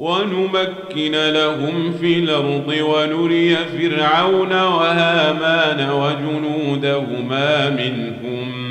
[0.00, 8.62] ونمكن لهم في الأرض ونري فرعون وهامان وجنودهما منهم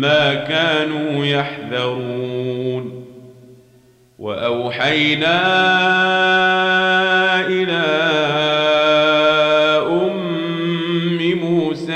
[0.00, 3.04] ما كانوا يحذرون.
[4.18, 5.40] وأوحينا
[7.46, 7.84] إلى
[9.86, 11.92] أم موسى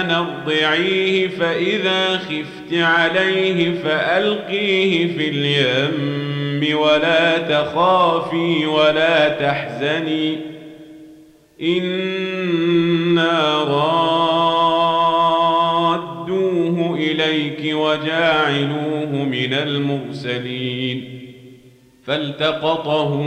[0.00, 6.23] أن أرضعيه فإذا خفت عليه فألقيه في اليم.
[6.72, 10.38] ولا تخافي ولا تحزني.
[11.62, 13.64] إنا
[16.04, 21.20] رادوه إليك وجاعلوه من المرسلين.
[22.06, 23.24] فالتقطه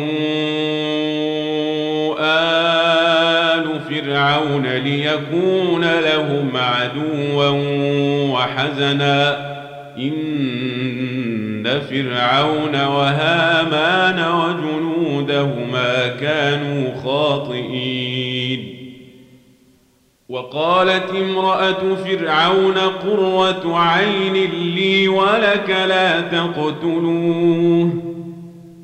[2.20, 7.50] آل فرعون ليكون لهم عدوا
[8.32, 9.48] وحزنا.
[9.98, 10.67] إن
[11.68, 18.78] فرعون وهامان وجنودهما كانوا خاطئين.
[20.30, 24.34] وقالت امرأة فرعون قرة عين
[24.76, 27.90] لي ولك لا تقتلوه.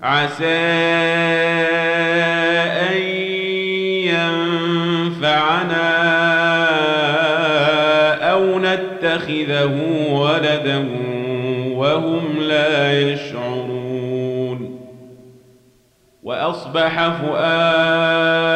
[0.02, 0.46] عسى
[2.90, 2.98] أن
[5.14, 5.94] ينفعنا
[8.32, 9.80] أو نتخذه
[10.10, 11.03] ولدا
[11.74, 14.80] وهم لا يشعرون.
[16.24, 18.54] وأصبح فؤاد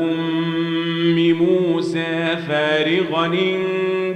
[0.00, 3.64] أم موسى فارغا إن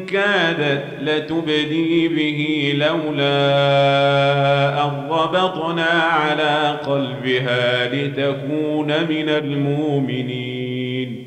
[0.06, 3.38] كادت لتبدي به لولا
[4.84, 11.24] أن ربطنا على قلبها لتكون من المؤمنين.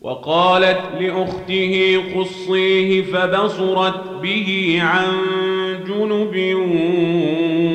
[0.00, 5.08] وقالت لأخته قصيه فبصرت به عن
[5.88, 6.56] جنب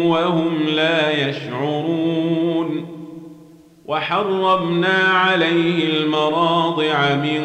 [0.06, 2.86] وهم لا يشعرون.
[3.86, 7.42] وحرمنا عليه المراضع من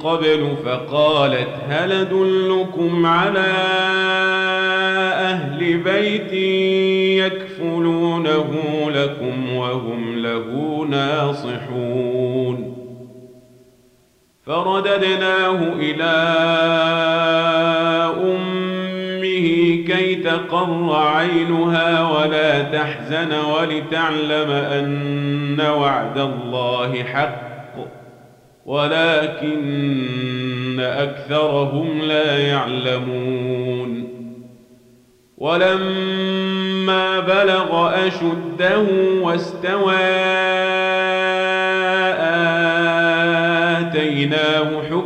[0.00, 3.52] قبل فقالت هل أدلكم على
[5.20, 6.32] أهل بيت
[7.24, 8.54] يكفلونه
[8.90, 12.76] لكم وهم له ناصحون؟
[14.46, 16.12] فرددناه إلى
[20.26, 27.46] تقر عينها ولا تحزن ولتعلم أن وعد الله حق
[28.66, 30.06] ولكن
[30.80, 34.06] أكثرهم لا يعلمون.
[35.38, 38.84] ولما بلغ أشده
[39.22, 39.94] واستوى
[43.78, 45.05] آتيناه حكما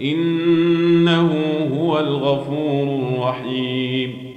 [0.00, 1.32] إنه
[1.74, 4.32] هو الغفور الرحيم.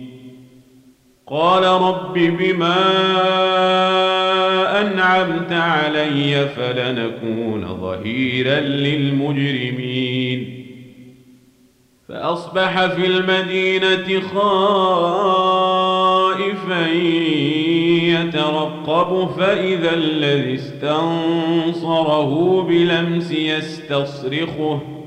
[1.27, 2.75] قال رب بما
[4.81, 10.65] أنعمت علي فلنكون ظهيرا للمجرمين.
[12.09, 14.38] فأصبح في المدينة خائفا
[18.07, 24.99] يترقب فإذا الذي استنصره بلمس يستصرخه.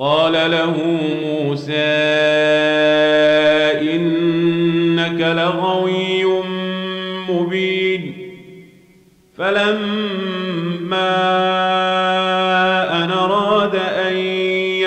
[0.00, 0.76] قال له
[1.24, 1.74] موسى
[3.94, 6.24] إنك لغوي
[7.28, 8.16] مبين.
[9.36, 9.90] فلما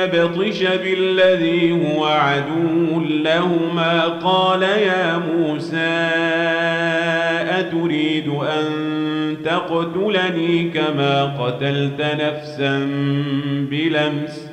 [0.03, 6.09] يبطش بالذي هو عدو لهما قال يا موسى
[7.59, 8.63] أتريد أن
[9.45, 12.89] تقتلني كما قتلت نفسا
[13.71, 14.52] بلمس؟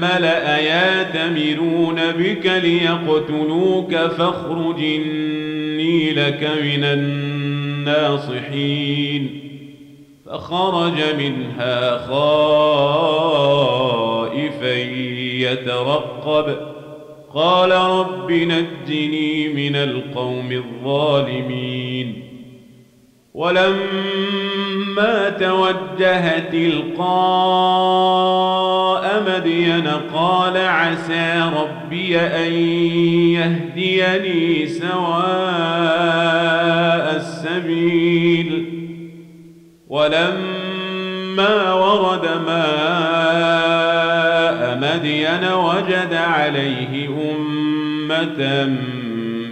[0.00, 8.40] ان الملأ ياتمرون بك ليقتلوك فاخرج إني لك من الناصحين.
[10.26, 12.34] فخرج منها خائفا
[15.52, 16.56] يترقب.
[17.34, 22.22] قال رب نجني من القوم الظالمين.
[23.34, 24.49] ولما
[25.40, 27.00] توجه تلقاء
[29.26, 32.52] مدين قال عسى ربي أن
[33.32, 35.20] يهديني سواء
[37.16, 38.50] السبيل.
[39.88, 43.70] ولما ورد ماء
[44.82, 48.40] مدين وجد عليه أمة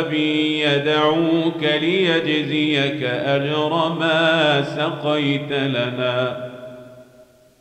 [0.00, 6.46] أبي يدعوك ليجزيك أجر ما سقيت لنا.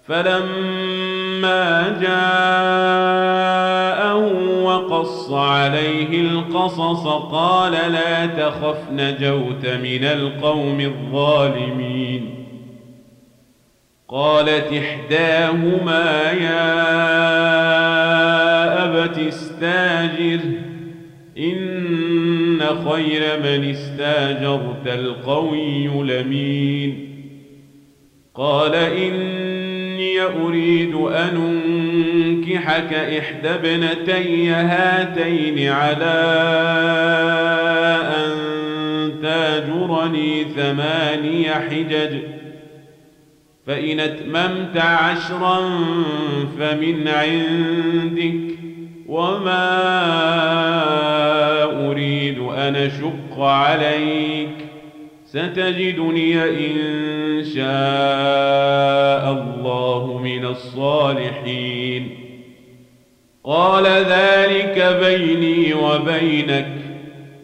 [0.08, 1.65] فلما
[2.01, 3.36] جاءه
[4.63, 12.46] وقص عليه القصص قال لا تخف نجوت من القوم الظالمين.
[14.10, 16.75] قالت إحداهما يا
[18.86, 20.39] أبت استاجر
[21.38, 21.75] إن
[22.67, 27.15] خير من استاجرت القوي لمين
[28.36, 31.65] قال إني أريد أن
[32.55, 36.15] أنكحك إحدى ابنتي هاتين على
[38.17, 38.31] أن
[39.22, 42.17] تاجرني ثماني حجج.
[43.67, 45.60] فإن أتممت عشرا
[46.60, 48.64] فمن عندك.
[49.05, 49.65] وما
[51.88, 54.50] أريد أن أشق عليك
[55.25, 62.09] ستجدني إن شاء الله من الصالحين
[63.43, 66.67] قال ذلك بيني وبينك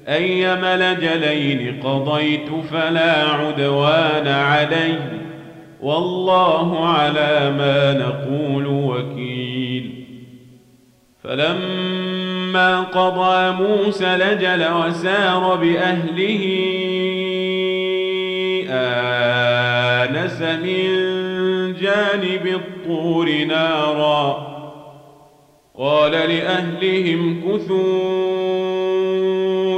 [0.08, 4.96] أيما لجلين قضيت فلا عدوان علي
[5.82, 9.41] والله على ما نقول وكيل
[11.32, 16.44] فلما قضى موسى لجل وسار بأهله
[18.70, 20.86] آنس من
[21.82, 24.52] جانب الطور نارا.
[25.78, 27.82] قال لأهلهم كثوا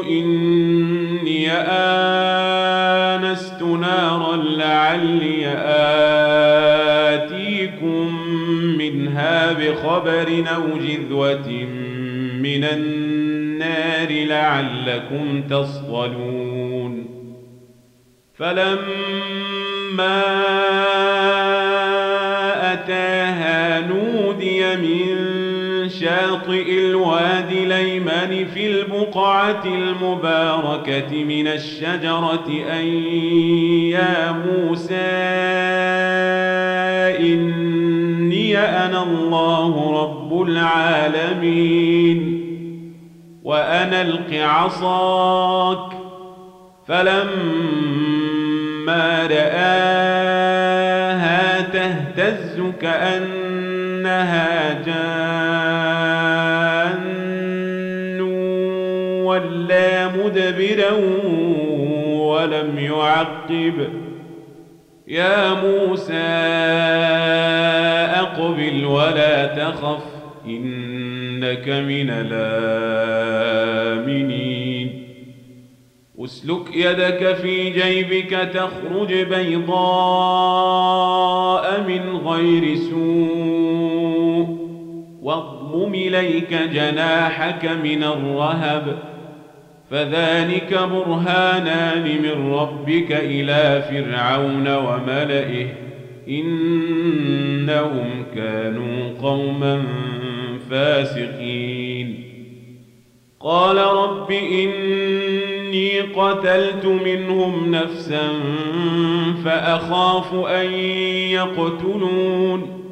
[0.03, 1.51] إني
[3.11, 6.02] آنست نارا لعلي آتيكم
[9.73, 11.47] بخبر أو جذوة
[12.41, 17.05] من النار لعلكم تصطلون.
[18.35, 20.23] فلما
[22.73, 25.33] أتاها نودي من
[25.89, 32.85] شاطئ الوادي ليمن في البقعة المباركة من الشجرة أن
[33.91, 34.93] يا موسى
[37.19, 37.82] إني
[38.63, 42.19] أنا الله رب العالمين
[43.43, 45.91] وأنا الق عصاك
[46.87, 48.07] فلما
[49.27, 50.53] رآها
[51.61, 55.23] تهتز كأنها جان
[59.23, 60.91] ولا مدبرا
[62.17, 63.89] ولم يعقب.
[65.07, 66.13] يا موسى
[68.33, 70.03] أقبل ولا تخف
[70.45, 73.33] إنك من الآمنين.
[76.19, 79.73] أسلك يدك في جيبك تخرج بيضاء
[81.87, 84.57] من غير سوء.
[85.21, 88.97] واضمم إليك جناحك من الرهب
[89.91, 95.67] فذلك برهانان من ربك إلى فرعون وملئه.
[97.63, 99.83] إنهم كانوا قوما
[100.69, 102.23] فاسقين.
[103.39, 108.29] قال رب إني قتلت منهم نفسا
[109.45, 110.73] فأخاف أن
[111.29, 112.83] يقتلون.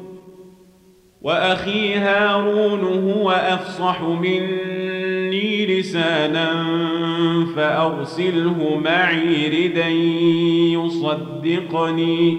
[1.22, 6.66] وأخي هارون هو أفصح مني لسانا
[7.56, 9.88] فأرسله معي ردا
[10.78, 12.38] يصدقني.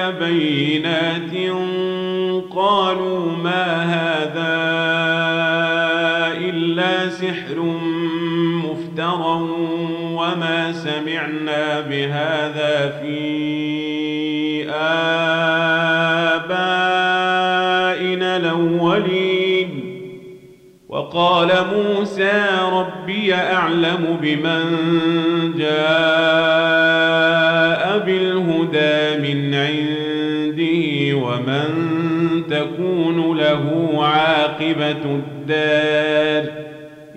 [0.09, 1.31] بينات
[2.55, 4.61] قالوا ما هذا
[6.37, 7.59] إلا سحر
[8.65, 9.41] مفترى
[10.13, 13.30] وما سمعنا بهذا في
[21.11, 22.31] وقال موسى
[22.73, 24.63] ربي أعلم بمن
[25.57, 25.81] جاء
[28.05, 31.67] بالهدى من عنده ومن
[32.49, 36.51] تكون له عاقبة الدار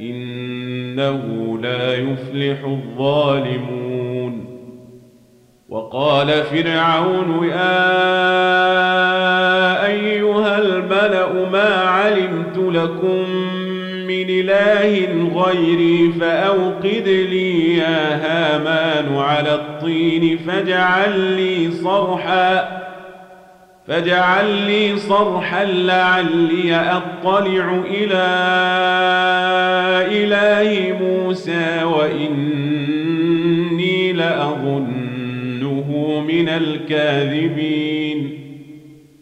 [0.00, 1.22] إنه
[1.62, 4.44] لا يفلح الظالمون.
[5.68, 7.94] وقال فرعون يا
[9.86, 13.53] أيها الملأ ما علمت لكم
[14.06, 15.08] من إله
[15.42, 22.84] غيري فأوقد لي يا هامان على الطين فاجعل لي صرحا
[23.88, 28.24] فاجعل لي صرحا لعلي أطلع إلى
[30.12, 32.92] إله موسى وإني
[34.12, 35.88] لأظنه
[36.28, 38.03] من الكاذبين.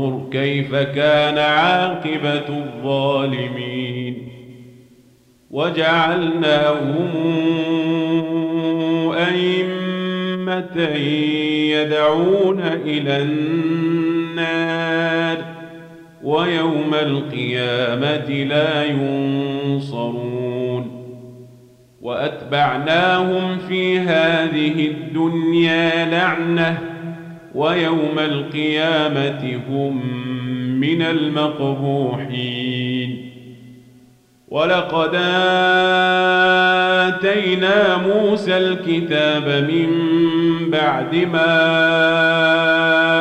[0.00, 4.28] فانظر كيف كان عاقبة الظالمين
[5.50, 7.10] وجعلناهم
[9.12, 10.80] أئمة
[11.70, 14.58] يدعون إلى النار
[16.22, 20.20] ويوم القيامة لا ينصرون
[22.00, 26.89] وأتبعناهم في هذه الدنيا لعنة
[27.54, 30.02] ويوم القيامة هم
[30.80, 32.50] من المقبوحين.
[34.48, 35.14] ولقد
[37.14, 39.90] آتينا موسى الكتاب من
[40.70, 41.70] بعد ما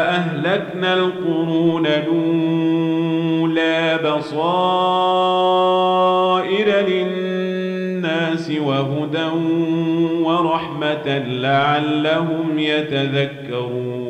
[0.09, 2.99] أهلكنا القرون الأولى
[4.05, 4.47] بصائر
[6.87, 9.29] للناس وهدى
[10.23, 14.08] ورحمة لعلهم يتذكرون.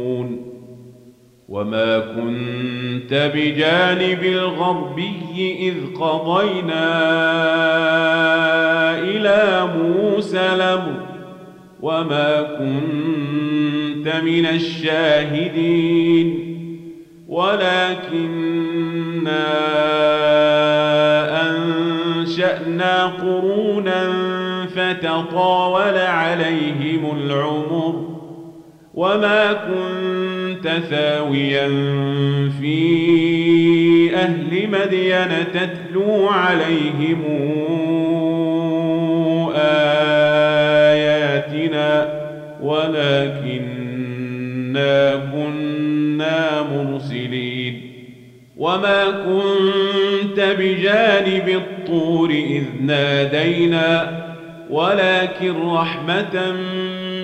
[1.49, 6.89] وما كنت بجانب الغربي إذ قضينا
[8.99, 11.05] إلى موسى الأمر
[11.81, 16.39] وما كنت من الشاهدين
[17.27, 18.49] ولكنا
[21.49, 24.09] أنشأنا قرونا
[24.75, 28.09] فتطاول عليهم العمر
[28.93, 30.28] وما كنت
[30.67, 31.67] ثاويا
[32.61, 37.23] في أهل مدين تتلو عليهم
[40.89, 42.19] آياتنا
[42.61, 44.09] ولكنا
[45.15, 47.81] كنا مرسلين
[48.57, 54.19] وما كنت بجانب الطور إذ نادينا
[54.69, 56.55] ولكن رحمة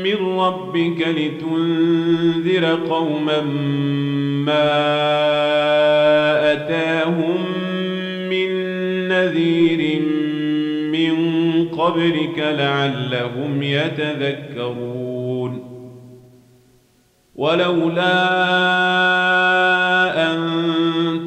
[0.05, 3.41] من ربك لتنذر قوما
[4.45, 4.71] ما
[6.53, 7.37] أتاهم
[8.29, 8.49] من
[9.07, 10.01] نذير
[10.91, 11.15] من
[11.67, 15.25] قبلك لعلهم يتذكرون.
[17.35, 18.15] ولولا
[20.31, 20.39] أن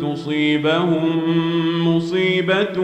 [0.02, 1.22] تصيبهم
[1.88, 2.78] مصيبة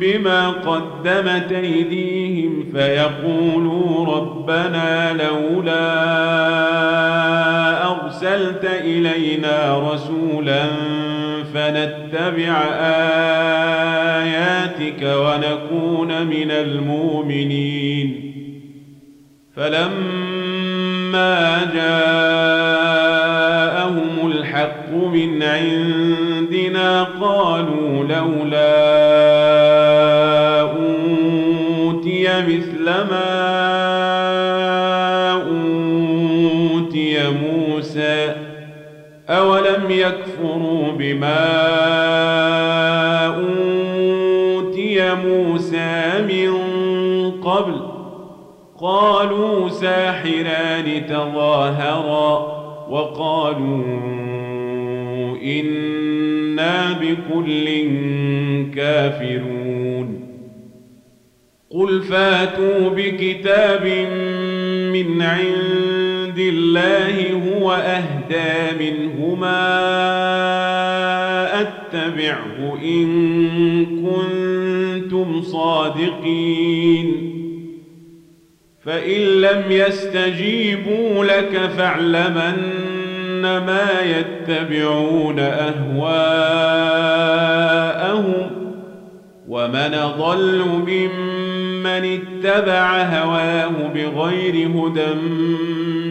[0.00, 5.90] بما قدمت أيديهم فيقولوا ربنا لولا
[7.90, 10.62] أرسلت إلينا رسولا
[11.54, 12.62] فنتبع
[14.20, 18.30] آياتك ونكون من المؤمنين.
[19.56, 20.90] فلما
[21.74, 23.10] جاءهم
[24.30, 27.69] الحق من عندنا قالوا
[40.10, 41.46] أولم يكفروا بما
[43.26, 46.50] أوتي موسى من
[47.40, 47.80] قبل
[48.80, 53.84] قالوا ساحران تظاهرا وقالوا
[55.42, 57.68] إنا بكل
[58.74, 60.20] كافرون
[61.70, 63.86] قل فاتوا بكتاب
[64.92, 65.89] من عند
[66.48, 69.60] الله هو أهدى منهما
[71.60, 73.06] أتبعه إن
[73.86, 77.30] كنتم صادقين.
[78.84, 82.56] فإن لم يستجيبوا لك فاعلمن
[83.42, 86.00] ما يتبعون أهواءهم
[89.48, 91.40] ومن ضل ممن
[91.84, 95.14] من اتبع هواه بغير هدى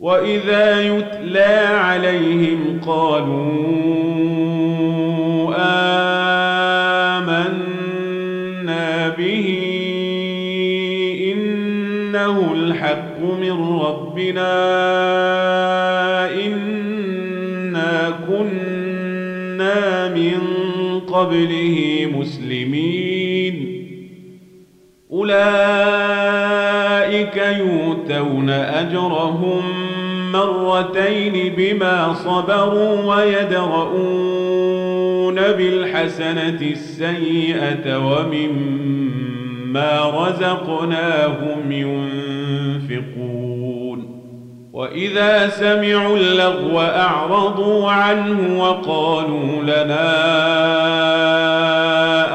[0.00, 3.50] وإذا يتلى عليهم قالوا
[7.18, 9.46] آمنا به
[11.32, 14.50] إنه الحق من ربنا
[16.46, 20.40] إنا كنا من
[21.00, 23.80] قبله مسلمين
[25.12, 26.00] أولئك
[27.36, 29.79] يؤتون أجرهم
[30.32, 34.54] مرتين بما صبروا ويدرؤون
[35.34, 39.30] بالحسنة السيئة ومما
[40.14, 43.20] رزقناهم ينفقون.
[44.72, 50.10] وإذا سمعوا اللغو أعرضوا عنه وقالوا لنا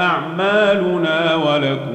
[0.01, 1.94] أعمالنا ولكم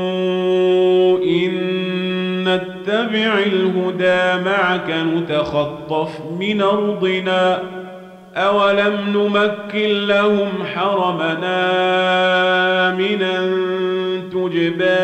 [3.11, 7.61] نتبع الهدى معك نتخطف من أرضنا.
[8.35, 11.71] أولم نمكن لهم حرمنا
[12.89, 13.51] آمنا
[14.31, 15.01] تجبى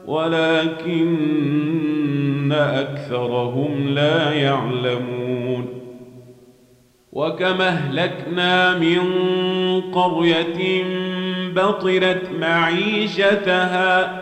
[0.06, 1.12] ولكن
[2.52, 5.23] أكثرهم لا يعلمون.
[7.14, 9.00] وكما أهلكنا من
[9.92, 10.84] قرية
[11.54, 14.20] بطرت معيشتها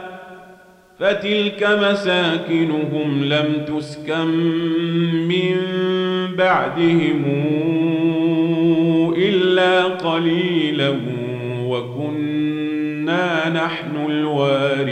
[0.98, 4.28] فتلك مساكنهم لم تسكن
[5.28, 5.56] من
[6.36, 7.24] بعدهم
[9.16, 10.94] إلا قليلا
[11.66, 14.91] وكنا نحن الوارثين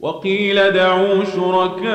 [0.00, 1.86] وقيل دعوا شركاءكم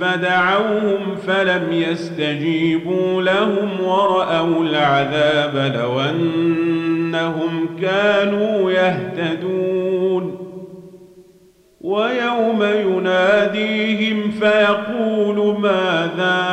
[0.00, 10.38] فدعوهم فلم يستجيبوا لهم ورأوا العذاب لو أنهم كانوا يهتدون.
[11.80, 16.46] ويوم يناديهم فيقول ماذا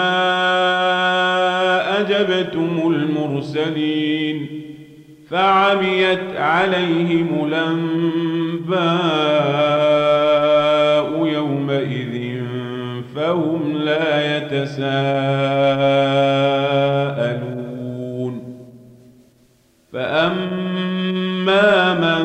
[1.99, 4.63] أجبتم المرسلين؟
[5.29, 7.49] فعميت عليهم
[11.27, 12.43] يومئذ
[13.15, 15.23] فهم لا يتساءلون.
[19.93, 22.23] فأما من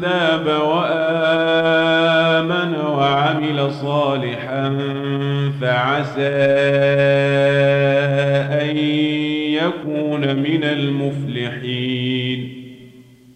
[0.00, 4.78] تاب وآمن وعمل صالحا
[5.60, 6.28] فعسى
[8.62, 8.76] أن
[9.56, 11.85] يكون من المفلحين.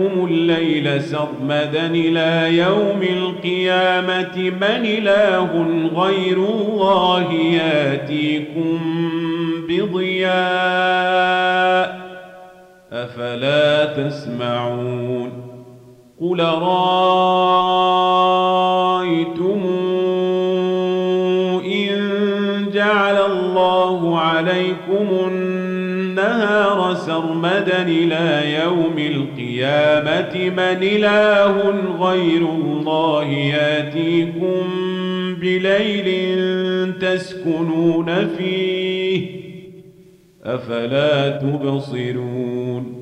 [0.00, 8.78] عليكم الليل سرمدا إلى يوم القيامة من إله غير الله ياتيكم
[9.68, 10.30] بضياء
[12.92, 15.32] أفلا تسمعون
[16.20, 18.09] قل رأيتم
[24.70, 30.50] عليكم النهار سرمدا إلى يوم القيامة.
[30.50, 34.62] من إله غير الله يأتيكم
[35.40, 36.08] بليل
[37.00, 39.26] تسكنون فيه.
[40.44, 43.00] أفلا تبصرون؟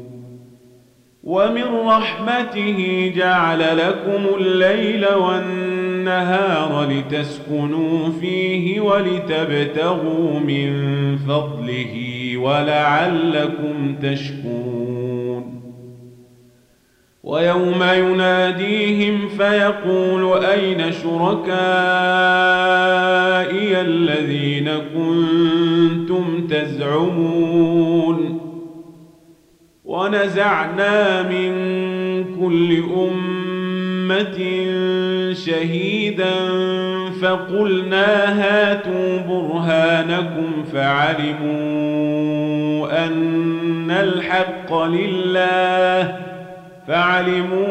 [1.25, 10.71] ومن رحمته جعل لكم الليل والنهار النهار لتسكنوا فيه ولتبتغوا من
[11.17, 15.63] فضله ولعلكم تشكرون.
[17.23, 21.51] ويوم يناديهم فيقول أين شركائي
[23.81, 28.41] الذين كنتم تزعمون؟
[29.85, 31.55] ونزعنا من
[32.41, 32.73] كل
[34.09, 34.41] أمة
[35.33, 36.35] شهيدا
[37.23, 41.59] فقلنا هاتوا برهانكم فعلموا
[43.07, 46.17] أن الحق لله
[46.87, 47.69] فعلموا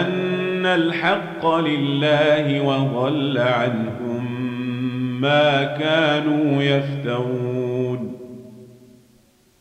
[0.00, 4.42] أن الحق لله وضل عنهم
[5.20, 7.51] ما كانوا يفترون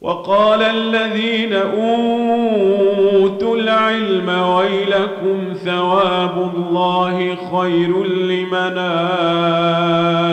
[0.00, 8.78] وقال الذين أوتوا العلم ويلكم ثواب الله خير لمن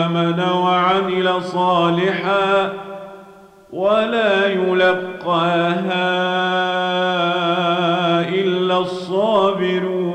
[0.06, 2.72] آمن وعمل صالحا
[3.72, 6.16] ولا يلقاها
[8.28, 10.06] إلا الصابرون.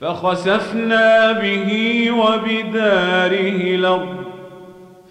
[0.00, 1.70] فخسفنا به
[2.10, 4.21] وبداره الأرض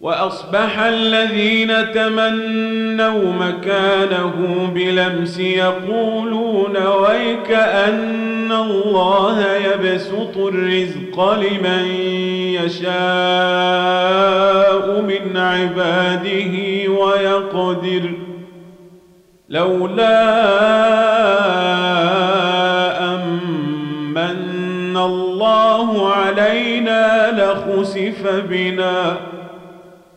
[0.00, 4.32] وأصبح الذين تمنوا مكانه
[4.74, 11.84] بلمس يقولون ويك أن الله يبسط الرزق لمن
[12.64, 12.88] يشاء
[15.00, 16.54] من عباده
[16.92, 18.10] ويقدر
[19.48, 20.18] لولا
[23.14, 29.27] أمن الله علينا لخسف بنا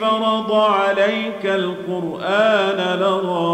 [0.00, 3.48] فرض عليك القرآن لرادك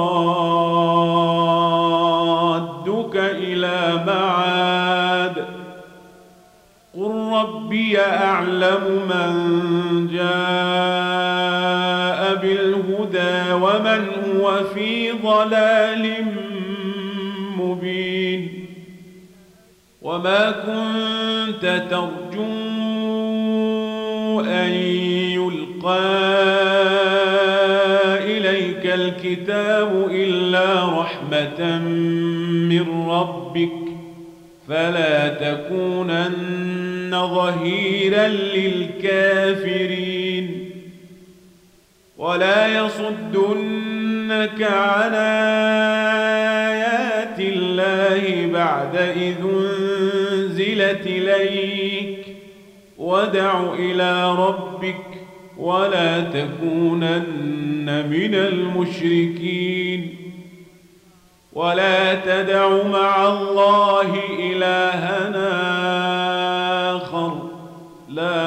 [3.16, 5.44] إلى معاد.
[6.96, 9.33] قل ربي أعلم من
[10.12, 10.35] جاء
[12.35, 16.04] بالهدى ومن هو في ضلال
[17.59, 18.66] مبين.
[20.02, 22.83] وما كنت ترجو
[24.48, 24.72] أن
[25.33, 26.04] يلقى
[28.24, 31.78] إليك الكتاب إلا رحمة
[32.68, 33.70] من ربك
[34.68, 39.94] فلا تكونن ظهيرا للكافرين.
[42.18, 45.14] ولا يصدنك عن
[46.74, 49.63] آيات الله بعد إذ
[53.14, 55.05] ودع إلى ربك
[55.59, 60.16] ولا تكونن من المشركين
[61.53, 65.50] ولا تدع مع الله إلهنا
[66.96, 67.50] آخر
[68.09, 68.44] لا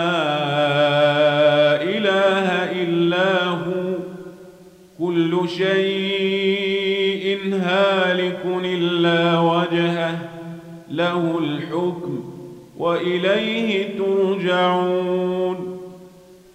[1.82, 3.98] إله إلا هو
[5.00, 10.18] كل شيء هالك إلا وجهه
[10.92, 12.07] له الحكم
[12.80, 15.37] وإليه ترجعون.